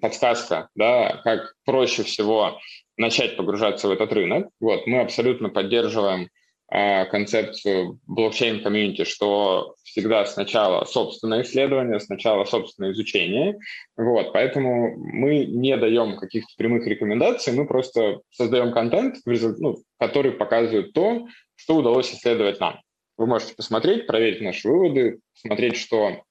[0.00, 2.58] подсказка, да, как проще всего
[2.96, 4.48] начать погружаться в этот рынок.
[4.60, 4.86] Вот.
[4.86, 6.30] Мы абсолютно поддерживаем
[6.68, 13.56] концепцию блокчейн-комьюнити, что всегда сначала собственное исследование, сначала собственное изучение.
[13.96, 20.92] Вот, поэтому мы не даем каких-то прямых рекомендаций, мы просто создаем контент, ну, который показывает
[20.92, 22.80] то, что удалось исследовать нам.
[23.16, 26.22] Вы можете посмотреть, проверить наши выводы, смотреть, что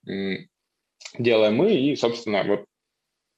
[1.18, 2.66] делаем мы, и, собственно, вот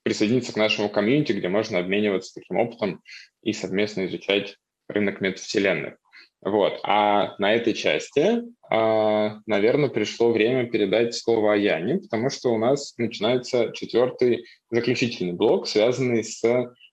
[0.04, 3.02] присоединиться к нашему комьюнити, где можно обмениваться таким опытом
[3.44, 4.58] и совместно изучать
[4.88, 5.96] рынок метавселенных.
[6.42, 6.80] Вот.
[6.84, 12.94] А на этой части, а, наверное, пришло время передать слово Яне, потому что у нас
[12.98, 16.44] начинается четвертый заключительный блок, связанный с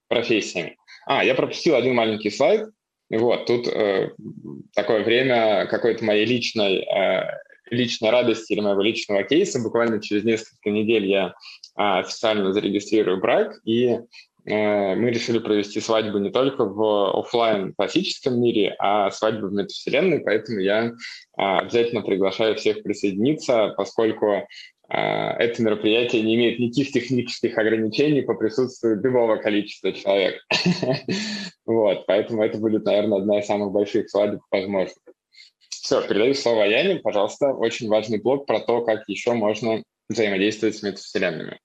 [0.09, 0.77] профессиями.
[1.07, 2.69] А, я пропустил один маленький слайд.
[3.11, 4.11] Вот, тут э,
[4.75, 7.23] такое время какой-то моей личной, э,
[7.71, 9.63] личной радости или моего личного кейса.
[9.63, 11.33] Буквально через несколько недель я э,
[11.77, 13.99] официально зарегистрирую брак, и
[14.47, 20.59] мы решили провести свадьбу не только в офлайн классическом мире, а свадьбу в метавселенной, поэтому
[20.61, 20.93] я э,
[21.37, 24.47] обязательно приглашаю всех присоединиться, поскольку
[24.89, 30.43] а, это мероприятие не имеет никаких технических ограничений по присутствию любого количества человек.
[31.67, 34.93] Вот, поэтому это будет, наверное, одна из самых больших свадеб возможно.
[35.71, 37.55] Все, передаю слово Яне, пожалуйста.
[37.55, 41.59] Очень важный блок про то, как еще можно взаимодействовать с метавселенными.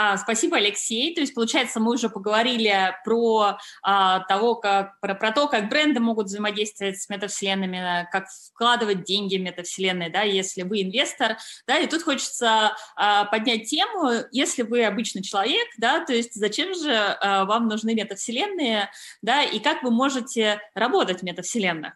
[0.00, 1.12] А, спасибо, Алексей.
[1.12, 5.98] То есть, получается, мы уже поговорили про а, того, как про, про то, как бренды
[5.98, 11.88] могут взаимодействовать с метавселенными, как вкладывать деньги в метавселенные, да, если вы инвестор, да, и
[11.88, 17.44] тут хочется а, поднять тему, если вы обычный человек, да, то есть зачем же а,
[17.44, 21.94] вам нужны метавселенные, да, и как вы можете работать в метавселенных.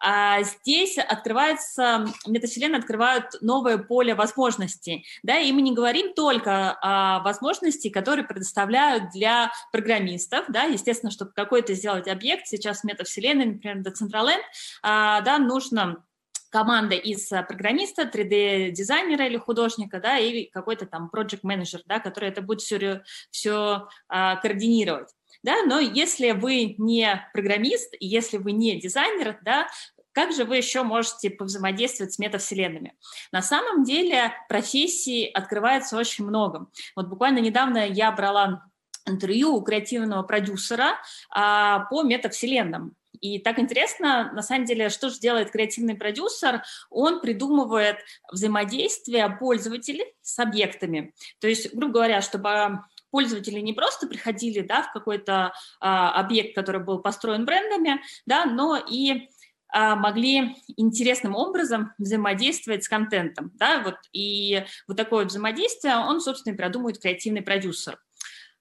[0.00, 7.20] А здесь открывается, метавселенные открывают новое поле возможностей, да, и мы не говорим только о
[7.20, 14.42] возможностей, которые предоставляют для программистов, да, естественно, чтобы какой-то сделать объект, сейчас метавселенной, например, Decentraland,
[14.82, 16.04] а, да, нужно
[16.50, 22.42] команда из программиста, 3D-дизайнера или художника, да, или какой-то там project менеджер да, который это
[22.42, 25.08] будет все, все а, координировать.
[25.48, 29.66] Да, но если вы не программист, если вы не дизайнер, да,
[30.12, 32.92] как же вы еще можете повзаимодействовать с метавселенными?
[33.32, 36.66] На самом деле профессий открывается очень много.
[36.94, 38.62] Вот буквально недавно я брала
[39.06, 40.98] интервью у креативного продюсера
[41.30, 42.94] а, по метавселенным.
[43.22, 46.62] И так интересно, на самом деле, что же делает креативный продюсер?
[46.90, 47.96] Он придумывает
[48.30, 51.14] взаимодействие пользователей с объектами.
[51.40, 56.82] То есть, грубо говоря, чтобы пользователи не просто приходили да, в какой-то а, объект, который
[56.82, 59.28] был построен брендами, да, но и
[59.70, 63.50] а, могли интересным образом взаимодействовать с контентом.
[63.54, 63.82] Да?
[63.82, 67.98] Вот, и вот такое взаимодействие он, собственно, и продумывает креативный продюсер.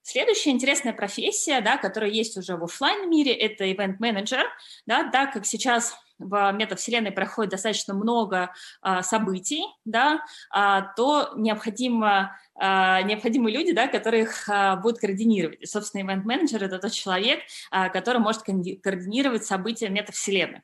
[0.09, 4.45] Следующая интересная профессия, да, которая есть уже в офлайн мире, это event-менеджер.
[4.85, 12.39] Да, так как сейчас в метавселенной проходит достаточно много а, событий, да, а, то необходимо,
[12.55, 15.59] а, необходимы люди, да, которых а, будут координировать.
[15.59, 20.61] И, собственно, ивент-менеджер– это тот человек, а, который может координировать события метавселенной.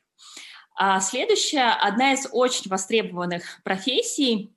[0.74, 4.54] А следующая, одна из очень востребованных профессий,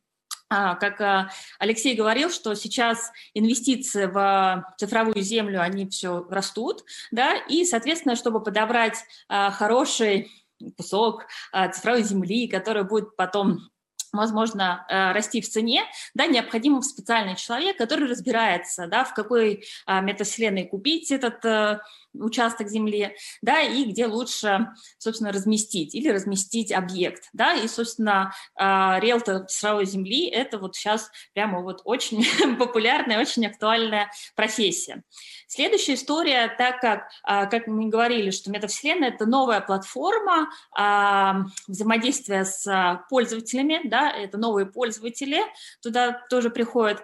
[0.50, 1.30] как а,
[1.60, 8.42] Алексей говорил, что сейчас инвестиции в цифровую землю, они все растут, да, и, соответственно, чтобы
[8.42, 10.32] подобрать а, хороший
[10.76, 11.28] кусок
[11.74, 13.70] цифровой земли, который будет потом
[14.14, 15.84] возможно, расти в цене,
[16.16, 21.82] да, необходим специальный человек, который разбирается, да, в какой метавселенной купить этот
[22.14, 24.68] участок земли, да, и где лучше,
[24.98, 31.10] собственно, разместить или разместить объект, да, и, собственно, а, риэлтор цифровой земли– это вот сейчас
[31.34, 32.24] прямо вот очень
[32.58, 35.04] популярная, очень актуальная профессия.
[35.48, 42.46] Следующая история, так как, а, как мы говорили, что метавселенная– это новая платформа а, взаимодействия
[42.46, 45.42] с пользователями, да, это новые пользователи
[45.82, 47.04] туда тоже приходят,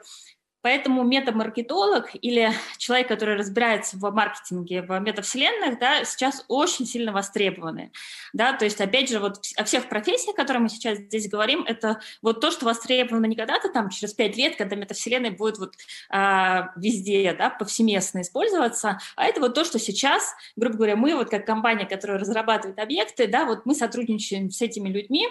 [0.64, 7.92] Поэтому метамаркетолог или человек, который разбирается в маркетинге, в метавселенных, да, сейчас очень сильно востребованы.
[8.32, 11.66] Да, то есть, опять же, вот о всех профессиях, о которых мы сейчас здесь говорим,
[11.68, 15.74] это вот то, что востребовано не когда-то там через пять лет, когда метавселенная будет вот
[16.10, 21.30] а, везде, да, повсеместно использоваться, а это вот то, что сейчас, грубо говоря, мы вот
[21.30, 25.28] как компания, которая разрабатывает объекты, да, вот мы сотрудничаем с этими людьми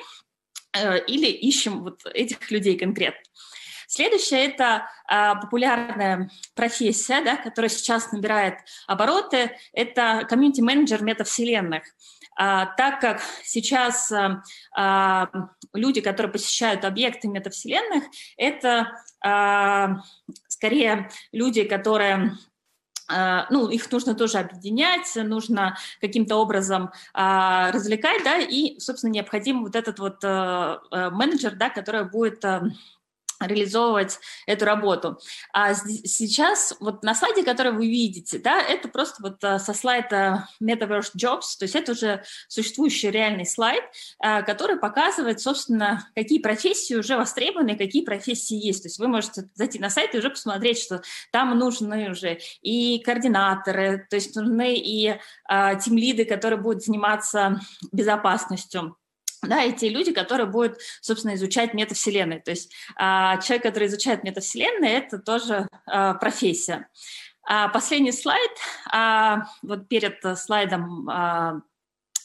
[0.75, 3.23] э, или ищем вот этих людей конкретно.
[3.95, 8.55] Следующее– это а, популярная профессия, да, которая сейчас набирает
[8.87, 11.83] обороты, это комьюнити-менеджер метавселенных.
[12.35, 14.43] А, так как сейчас а,
[14.75, 15.29] а,
[15.75, 18.05] люди, которые посещают объекты метавселенных,
[18.39, 19.99] это а,
[20.49, 22.33] скорее люди, которые
[23.11, 29.65] а, ну, их нужно тоже объединять, нужно каким-то образом а, развлекать, да, и, собственно, необходим
[29.65, 32.63] вот этот вот а, менеджер, да, который будет а,
[33.47, 35.19] реализовывать эту работу.
[35.53, 40.49] А сейчас вот на слайде, который вы видите, да, это просто вот а, со слайда
[40.63, 43.83] Metaverse Jobs, то есть это уже существующий реальный слайд,
[44.19, 48.83] а, который показывает, собственно, какие профессии уже востребованы, какие профессии есть.
[48.83, 53.01] То есть вы можете зайти на сайт и уже посмотреть, что там нужны уже и
[53.01, 57.61] координаторы, то есть нужны и а, тимлиды, которые будут заниматься
[57.93, 58.97] безопасностью
[59.43, 62.41] да, и те люди, которые будут, собственно, изучать метавселенные.
[62.41, 66.89] То есть а, человек, который изучает метавселенные, это тоже а, профессия.
[67.45, 68.53] А, последний слайд,
[69.63, 71.61] вот перед слайдом а,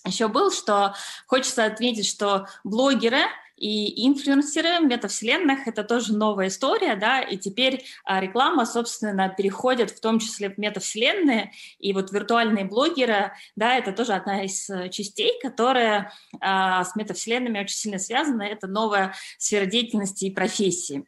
[0.05, 3.21] еще был, что хочется отметить, что блогеры–
[3.57, 9.99] и инфлюенсеры метавселенных– это тоже новая история, да, и теперь а, реклама, собственно, переходит в
[9.99, 15.39] том числе в метавселенные, и вот виртуальные блогеры, да, это тоже одна из э, частей,
[15.41, 21.05] которая а, с метавселенными очень сильно связана, это новая сфера деятельности и профессии.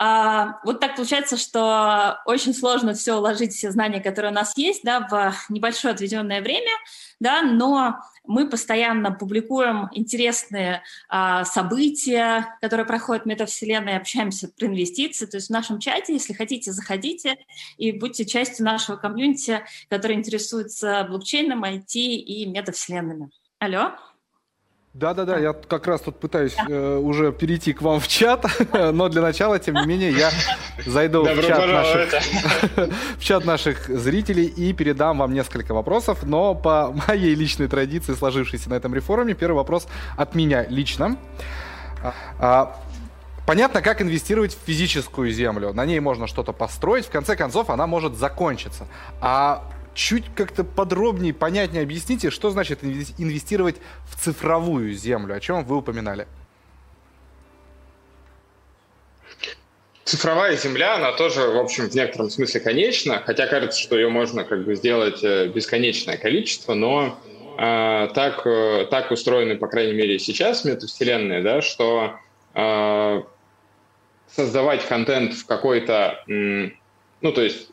[0.00, 4.84] А, вот так получается, что очень сложно все уложить, все знания, которые у нас есть,
[4.84, 6.70] да, в небольшое отведенное время,
[7.18, 15.26] да, но мы постоянно публикуем интересные а, события, которые проходят в метавселенной, общаемся про инвестиции.
[15.26, 17.36] То есть в нашем чате, если хотите, заходите
[17.76, 23.30] и будьте частью нашего комьюнити, который интересуется блокчейном, IT и метавселенными.
[23.58, 23.94] Алло?
[24.98, 29.22] Да-да-да, я как раз тут пытаюсь э, уже перейти к вам в чат, но для
[29.22, 30.30] начала, тем не менее, я
[30.84, 32.14] зайду в чат, наших,
[33.18, 38.70] в чат наших зрителей и передам вам несколько вопросов, но по моей личной традиции, сложившейся
[38.70, 41.16] на этом реформе, первый вопрос от меня лично.
[42.40, 42.76] А,
[43.46, 45.72] понятно, как инвестировать в физическую землю.
[45.72, 48.88] На ней можно что-то построить, в конце концов она может закончиться.
[49.20, 49.62] А
[49.98, 53.76] чуть как-то подробнее, понятнее объясните, что значит инвестировать
[54.08, 56.28] в цифровую землю, о чем вы упоминали.
[60.04, 64.44] Цифровая земля, она тоже, в общем, в некотором смысле конечна, хотя кажется, что ее можно
[64.44, 67.18] как бы сделать э, бесконечное количество, но
[67.58, 72.14] э, так, э, так устроены, по крайней мере, сейчас метавселенные, да, что
[72.54, 73.22] э,
[74.28, 77.70] создавать контент в какой-то, ну, то есть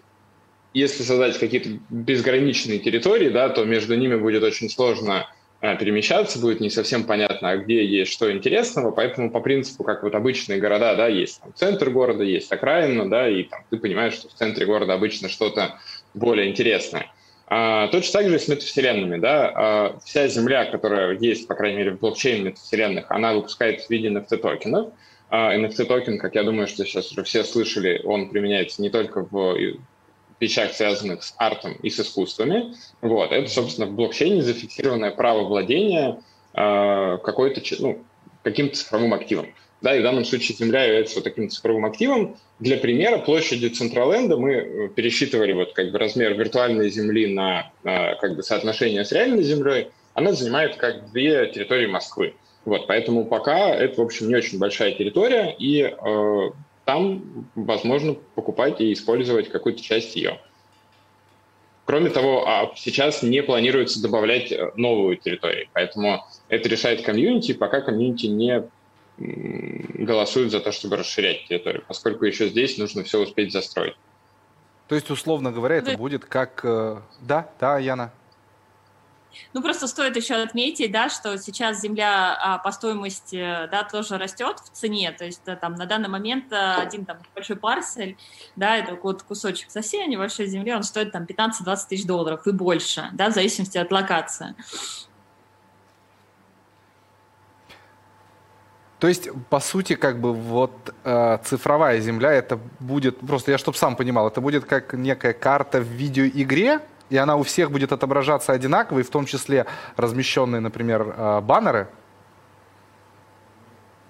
[0.76, 5.26] если создать какие-то безграничные территории, да, то между ними будет очень сложно
[5.62, 10.04] э, перемещаться, будет не совсем понятно, а где есть что интересного, поэтому по принципу, как
[10.04, 14.16] вот обычные города, да, есть там, центр города, есть окраина, да, и там, ты понимаешь,
[14.16, 15.80] что в центре города обычно что-то
[16.14, 17.10] более интересное.
[17.48, 21.78] А, точно так же и с метавселенными, да, а, вся земля, которая есть, по крайней
[21.78, 24.92] мере, в блокчейне метавселенных, она выпускается в виде NFT-токенов,
[25.30, 29.56] а, NFT-токен, как я думаю, что сейчас уже все слышали, он применяется не только в
[30.45, 32.73] вещах, связанных с артом и с искусствами.
[33.01, 33.31] Вот.
[33.31, 36.21] Это, собственно, в блокчейне зафиксированное право владения
[36.53, 38.03] э, какой-то, ну,
[38.43, 39.47] каким-то цифровым активом.
[39.81, 42.38] Да, и в данном случае Земля является вот таким цифровым активом.
[42.60, 48.15] Для примера, площадью Централенда мы э, пересчитывали вот как бы размер виртуальной Земли на э,
[48.15, 49.89] как бы соотношение с реальной Землей.
[50.13, 52.35] Она занимает как две территории Москвы.
[52.63, 56.50] Вот, поэтому пока это, в общем, не очень большая территория, и э,
[56.86, 60.40] там возможно покупать и использовать какую-то часть ее.
[61.86, 67.81] Кроме того, а сейчас не планируется добавлять э, новую территорию, поэтому это решает комьюнити, пока
[67.81, 68.63] комьюнити не
[69.17, 73.96] голосует за то, чтобы расширять территорию, поскольку еще здесь нужно все успеть застроить.
[74.88, 76.62] То есть, условно говоря, это будет как...
[76.63, 78.12] Э, да, да, Яна?
[79.54, 83.38] Ну, просто стоит еще отметить, да, что сейчас земля а, по стоимости,
[83.71, 87.17] да, тоже растет в цене, то есть да, там на данный момент а, один там
[87.33, 88.17] большой парсель,
[88.56, 93.10] да, это вот кусочек совсем небольшой земли, он стоит там 15-20 тысяч долларов и больше,
[93.13, 94.56] да, в зависимости от локации.
[99.00, 103.77] То есть, по сути, как бы вот э, цифровая земля, это будет, просто я чтобы
[103.77, 106.79] сам понимал, это будет как некая карта в видеоигре,
[107.10, 109.65] и она у всех будет отображаться одинаково, и в том числе
[109.97, 111.87] размещенные, например, э, баннеры?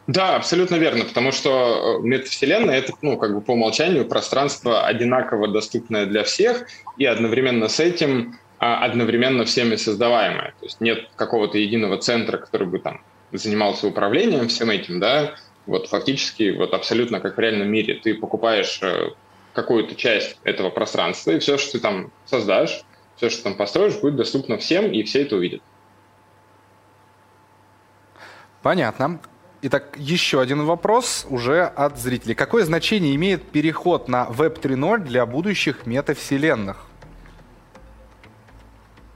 [0.07, 5.47] Да, абсолютно верно, потому что э, метавселенная— это, ну, как бы по умолчанию пространство одинаково
[5.47, 6.67] доступное для всех,
[6.97, 10.53] и одновременно с этим а, одновременно всеми создаваемое.
[10.59, 15.35] То есть нет какого-то единого центра, который бы там занимался управлением всем этим, да,
[15.65, 17.95] вот фактически вот абсолютно как в реальном мире.
[17.95, 19.09] Ты покупаешь э,
[19.55, 22.83] какую-то часть этого пространства, и все, что ты там создашь,
[23.15, 25.61] все, что там построишь, будет доступно всем, и все это увидят.
[28.61, 29.19] Понятно.
[29.61, 32.35] Итак, еще один вопрос уже от зрителей.
[32.35, 36.85] Какое значение имеет переход на Web 3.0 для будущих метавселенных?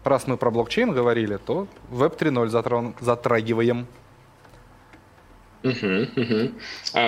[0.03, 3.85] Раз мы про блокчейн говорили, то Web 3.0 затрагиваем.
[5.63, 6.51] Угу, угу.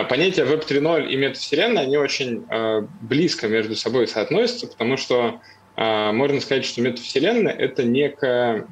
[0.10, 5.40] Понятия Web 3.0 и метавселенная, они очень а, близко между собой соотносятся, потому что
[5.78, 8.68] а, можно сказать, что метавселенная— это некая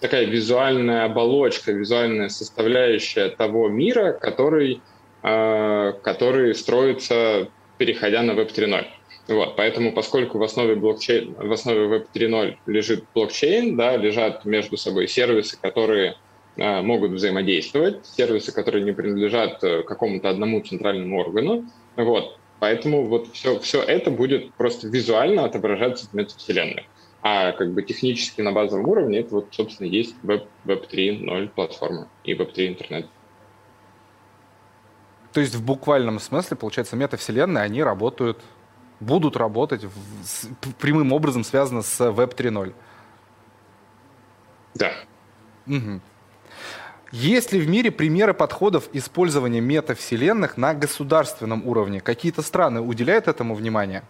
[0.00, 4.80] такая визуальная оболочка, визуальная составляющая того мира, который,
[5.20, 8.86] который строится, переходя на Web 3.0.
[9.28, 14.76] Вот, поэтому, поскольку в основе блокчейн, в основе Web 3.0 лежит блокчейн, да, лежат между
[14.76, 16.16] собой сервисы, которые
[16.56, 21.64] могут взаимодействовать, сервисы, которые не принадлежат э, какому-то одному центральному органу.
[21.96, 22.38] Вот.
[22.60, 26.88] Поэтому вот все, все это будет просто визуально отображаться в метавселенной.
[27.22, 32.08] А как бы технически на базовом уровне это вот, собственно, есть Web, Web 3.0 платформа
[32.24, 33.06] и Web 3 интернет.
[35.32, 38.38] То есть в буквальном смысле, получается, метавселенные, они работают,
[39.00, 39.92] будут работать в,
[40.24, 40.48] с,
[40.78, 42.74] прямым образом связано с Web 3.0.
[44.74, 44.92] Да.
[45.66, 46.00] Угу.
[47.12, 52.00] Есть ли в мире примеры подходов использования метавселенных на государственном уровне?
[52.00, 54.02] Какие-то страны уделяют этому внимание?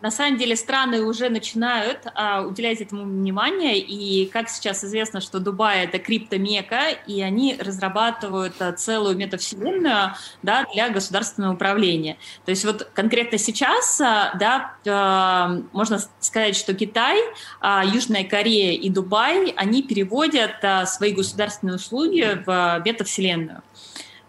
[0.00, 5.40] На самом деле страны уже начинают а, уделять этому внимание, и как сейчас известно, что
[5.40, 12.16] Дубай— это криптомека, и они разрабатывают а, целую метавселенную да, для государственного управления.
[12.44, 17.18] То есть вот конкретно сейчас а, да, а, можно сказать, что Китай,
[17.60, 23.62] а, Южная Корея и Дубай, они переводят а, свои государственные услуги в а, метавселенную.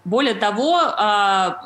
[0.04, 1.62] Более того, а,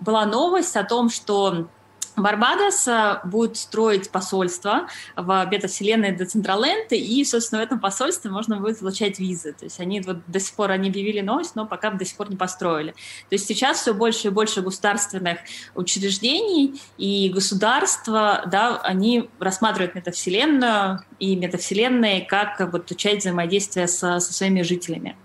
[0.00, 1.68] была новость о том, что
[2.16, 8.78] Барбадос э, будет строить посольство в бета-вселенной Децентраленд, и, собственно, в этом посольстве можно будет
[8.78, 9.52] получать визы.
[9.52, 12.30] То есть они вот до сих пор они объявили новость, но пока до сих пор
[12.30, 12.92] не построили.
[12.92, 15.38] То есть сейчас все больше и больше государственных
[15.74, 24.32] учреждений и государства, да, они рассматривают метавселенную и метавселенные как вот часть взаимодействия со, со
[24.32, 25.16] своими жителями.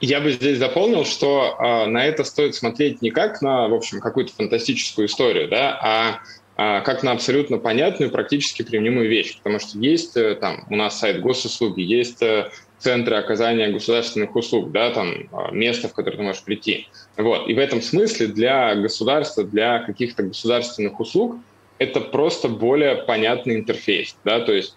[0.00, 4.00] Я бы здесь дополнил, что э, на это стоит смотреть не как на, в общем,
[4.00, 9.38] какую-то фантастическую историю, да, а э, как на абсолютно понятную, практически применимую вещь.
[9.38, 14.70] Потому что есть э, там у нас сайт госуслуги, есть э, центры оказания государственных услуг,
[14.70, 16.88] да, там э, место, в которое ты можешь прийти.
[17.16, 17.48] Вот.
[17.48, 21.36] И в этом смысле для государства, для каких-то государственных услуг
[21.78, 24.76] это просто более понятный интерфейс, да, то есть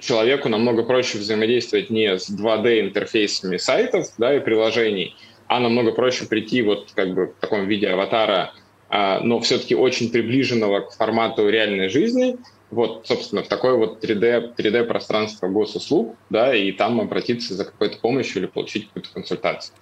[0.00, 5.16] человеку намного проще взаимодействовать не с 2D-интерфейсами сайтов да, и приложений,
[5.46, 8.52] а намного проще прийти вот как бы в таком виде аватара,
[8.90, 12.36] а, но все-таки очень приближенного к формату реальной жизни,
[12.70, 18.42] вот, собственно, в такое вот 3D, 3D-пространство госуслуг, да, и там обратиться за какой-то помощью
[18.42, 19.74] или получить какую-то консультацию.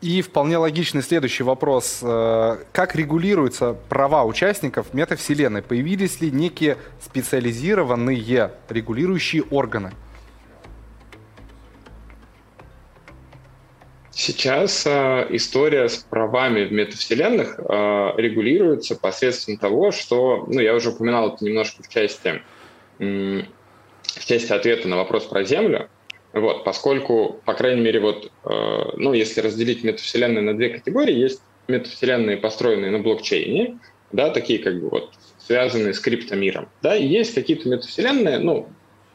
[0.00, 2.00] И вполне логичный следующий вопрос.
[2.02, 5.60] Э, как регулируются права участников метавселенной?
[5.60, 9.92] Появились ли некие специализированные регулирующие органы?
[14.12, 17.62] Сейчас э, история с правами в метавселенных э,
[18.18, 22.42] регулируется посредством того, что, ну, я уже упоминал это немножко в части,
[22.98, 25.88] в части ответа на вопрос про Землю,
[26.32, 28.50] вот, поскольку, по крайней мере, вот, э,
[28.96, 33.78] ну, если разделить метавселенные на две категории, есть метавселенные, построенные на блокчейне,
[34.12, 38.68] да, такие как бы вот связанные с криптомиром, да, и есть какие-то метавселенные, ну,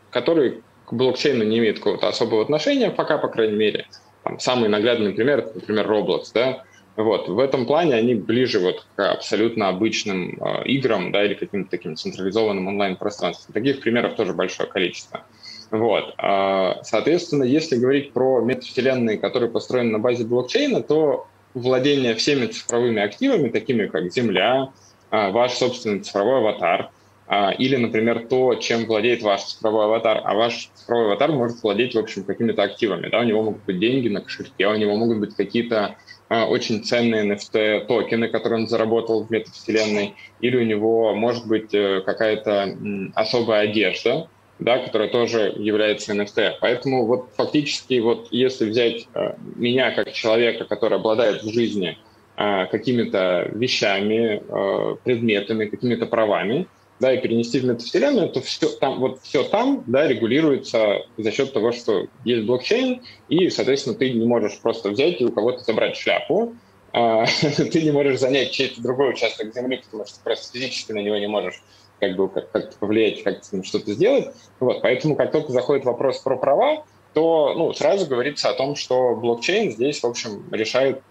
[0.09, 3.87] которые к блокчейну не имеют какого-то особого отношения, пока, по крайней мере.
[4.23, 6.63] Там, самый наглядный пример, например, Roblox, да,
[6.95, 11.71] Вот, в этом плане они ближе вот к абсолютно обычным э, играм, да, или каким-то
[11.71, 13.53] таким централизованным онлайн-пространствам.
[13.53, 15.25] Таких примеров тоже большое количество.
[15.73, 16.13] Вот.
[16.19, 23.01] А, соответственно, если говорить про метавселенные, которые построены на базе блокчейна, то владение всеми цифровыми
[23.01, 24.69] активами, такими как Земля,
[25.09, 26.91] а, ваш собственный цифровой аватар,
[27.25, 31.95] а, или, например, то, чем владеет ваш цифровой аватар, а ваш цифровой аватар может владеть,
[31.95, 33.09] в общем, какими-то активами.
[33.09, 33.21] Да?
[33.21, 35.95] У него могут быть деньги на кошельке, у него могут быть какие-то
[36.29, 42.01] очень ценные NFT токены, которые он заработал в метавселенной, или у него может быть э,
[42.01, 42.75] какая-то
[43.13, 44.29] особая одежда,
[44.59, 46.53] да, которая тоже является NFT.
[46.61, 51.97] Поэтому вот фактически вот если взять э, меня как человека, который обладает в жизни
[52.37, 56.67] э, какими-то вещами, э, предметами, какими-то правами,
[56.99, 61.51] да, и перенести в метавселенную, то все там, вот все там, да, регулируется за счет
[61.51, 65.97] того, что есть блокчейн, и, соответственно, ты не можешь просто взять и у кого-то забрать
[65.97, 66.55] шляпу,
[66.93, 67.25] э,
[67.71, 71.27] ты не можешь занять чей-то другой участок земли, потому что просто физически на него не
[71.27, 71.61] можешь
[72.07, 74.33] как бы как-то повлиять, как-то что-то сделать.
[74.59, 79.15] Вот, поэтому, как только заходит вопрос про права, то ну, сразу говорится о том, что
[79.15, 81.01] блокчейн здесь, в общем, решает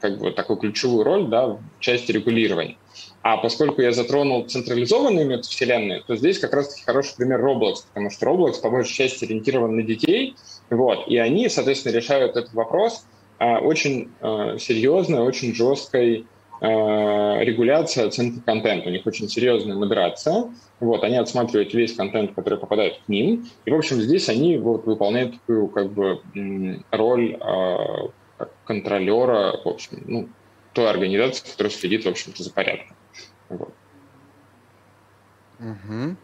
[0.00, 2.76] как бы такую ключевую роль да, в части регулирования.
[3.22, 8.26] А поскольку я затронул централизованные метавселенные, то здесь как раз-таки хороший пример Roblox, потому что
[8.26, 10.36] Roblox по большей части ориентирован на детей,
[10.70, 13.04] вот, и они, соответственно, решают этот вопрос
[13.38, 16.26] а, очень а, серьезной, очень жесткой
[16.60, 18.88] регуляция оценки контента.
[18.88, 20.50] У них очень серьезная модерация.
[20.80, 23.46] Вот, они отсматривают весь контент, который попадает к ним.
[23.64, 26.20] И, в общем, здесь они вот, выполняют такую как бы
[26.90, 30.28] роль э, контролера, в общем, ну,
[30.72, 32.96] той организации, которая следит, в общем-то, за порядком.
[33.48, 33.72] Вот.
[35.58, 36.16] Угу.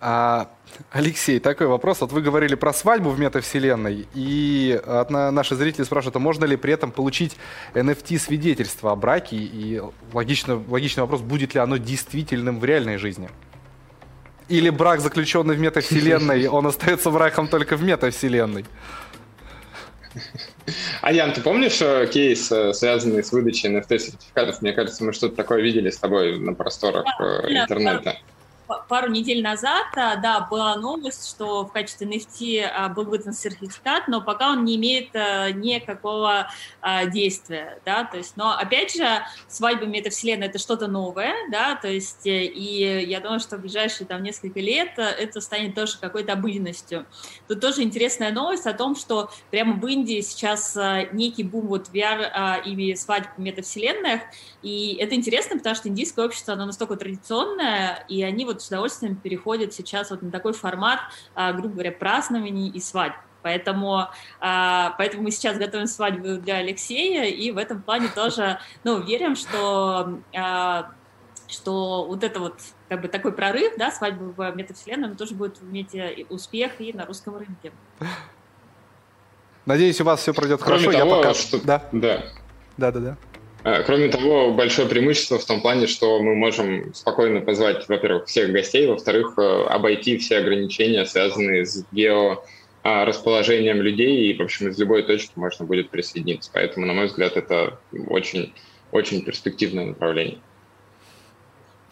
[0.00, 0.50] А,
[0.90, 2.00] Алексей, такой вопрос.
[2.00, 6.56] Вот вы говорили про свадьбу в метавселенной, и от наши зрители спрашивают, а можно ли
[6.56, 7.36] при этом получить
[7.74, 9.36] NFT-свидетельство о браке?
[9.36, 9.82] И
[10.12, 13.30] логично, логичный вопрос, будет ли оно действительным в реальной жизни?
[14.48, 18.64] Или брак, заключенный в метавселенной, он остается браком только в метавселенной?
[21.00, 21.78] А Ян, ты помнишь
[22.10, 24.60] кейс, э, связанный с выдачей NFT-сертификатов?
[24.60, 28.16] Мне кажется, мы что-то такое видели с тобой на просторах э, интернета
[28.88, 34.08] пару недель назад, а, да, была новость, что в качестве NFT а, был выдан сертификат,
[34.08, 36.48] но пока он не имеет а, никакого
[37.12, 42.26] действия, да, то есть, но опять же, свадьба метавселенной это что-то новое, да, то есть,
[42.26, 46.34] э, и я думаю, что в ближайшие там несколько лет э, это станет тоже какой-то
[46.34, 47.06] обыденностью.
[47.48, 50.76] Тут тоже интересная новость о том, что прямо в Индии сейчас
[51.12, 54.22] некий бум вот VR и свадьб метавселенных,
[54.62, 58.68] и это интересно, потому что индийское общество, оно настолько традиционное, и они вот вот с
[58.68, 61.00] удовольствием переходят сейчас вот на такой формат,
[61.34, 63.16] а, грубо говоря, празднований и свадьб.
[63.42, 64.08] Поэтому,
[64.40, 69.36] а, поэтому мы сейчас готовим свадьбу для Алексея, и в этом плане тоже ну, верим,
[69.36, 70.90] что, а,
[71.46, 72.54] что вот это вот
[72.88, 75.94] как бы такой прорыв, да, свадьба в метавселенной, тоже будет иметь
[76.28, 77.72] успех и на русском рынке.
[79.66, 80.98] Надеюсь, у вас все пройдет Кроме хорошо.
[80.98, 81.34] Того, Я пока...
[81.34, 81.64] что...
[81.64, 81.88] Да.
[81.92, 82.22] Да.
[82.76, 83.16] Да, да, да.
[83.66, 88.52] Э, кроме того, большое преимущество в том плане, что мы можем спокойно позвать, во-первых, всех
[88.52, 95.02] гостей, во-вторых, э, обойти все ограничения, связанные с георасположением людей, и, в общем, из любой
[95.02, 96.48] точки можно будет присоединиться.
[96.54, 98.54] Поэтому, на мой взгляд, это очень,
[98.92, 100.38] очень перспективное направление.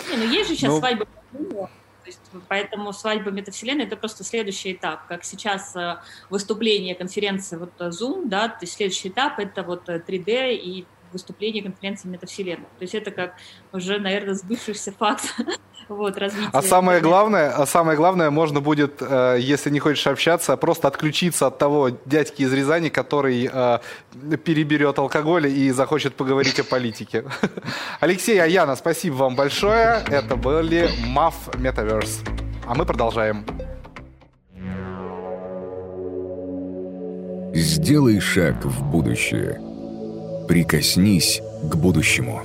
[0.08, 0.80] Не, ну есть же сейчас ну...
[0.80, 1.68] то
[2.06, 5.08] есть, поэтому свадьба метавселенной это просто следующий этап.
[5.08, 5.96] Как сейчас э,
[6.30, 12.08] выступление конференции вот Zoom, да, то есть следующий этап это вот 3D и выступление конференции
[12.08, 12.66] метавселенной.
[12.78, 13.34] То есть это как
[13.72, 15.34] уже, наверное, сбывшийся факт
[15.88, 16.50] вот, развития.
[16.52, 21.46] А самое главное, а самое главное, можно будет, э, если не хочешь общаться, просто отключиться
[21.46, 23.78] от того дядьки из Рязани, который э,
[24.44, 27.24] переберет алкоголь и захочет поговорить о политике.
[28.00, 30.02] Алексей Аяна, спасибо вам большое.
[30.08, 32.28] Это были MAF Metaverse.
[32.66, 33.44] А мы продолжаем.
[37.54, 39.60] Сделай шаг в будущее–
[40.48, 41.40] Прикоснись
[41.70, 42.42] к будущему.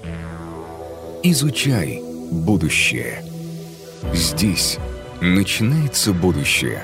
[1.24, 3.24] Изучай будущее.
[4.14, 4.78] Здесь
[5.22, 6.84] начинается будущее.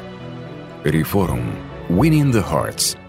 [0.84, 1.56] Реформ.
[1.90, 2.98] Winning the Hearts–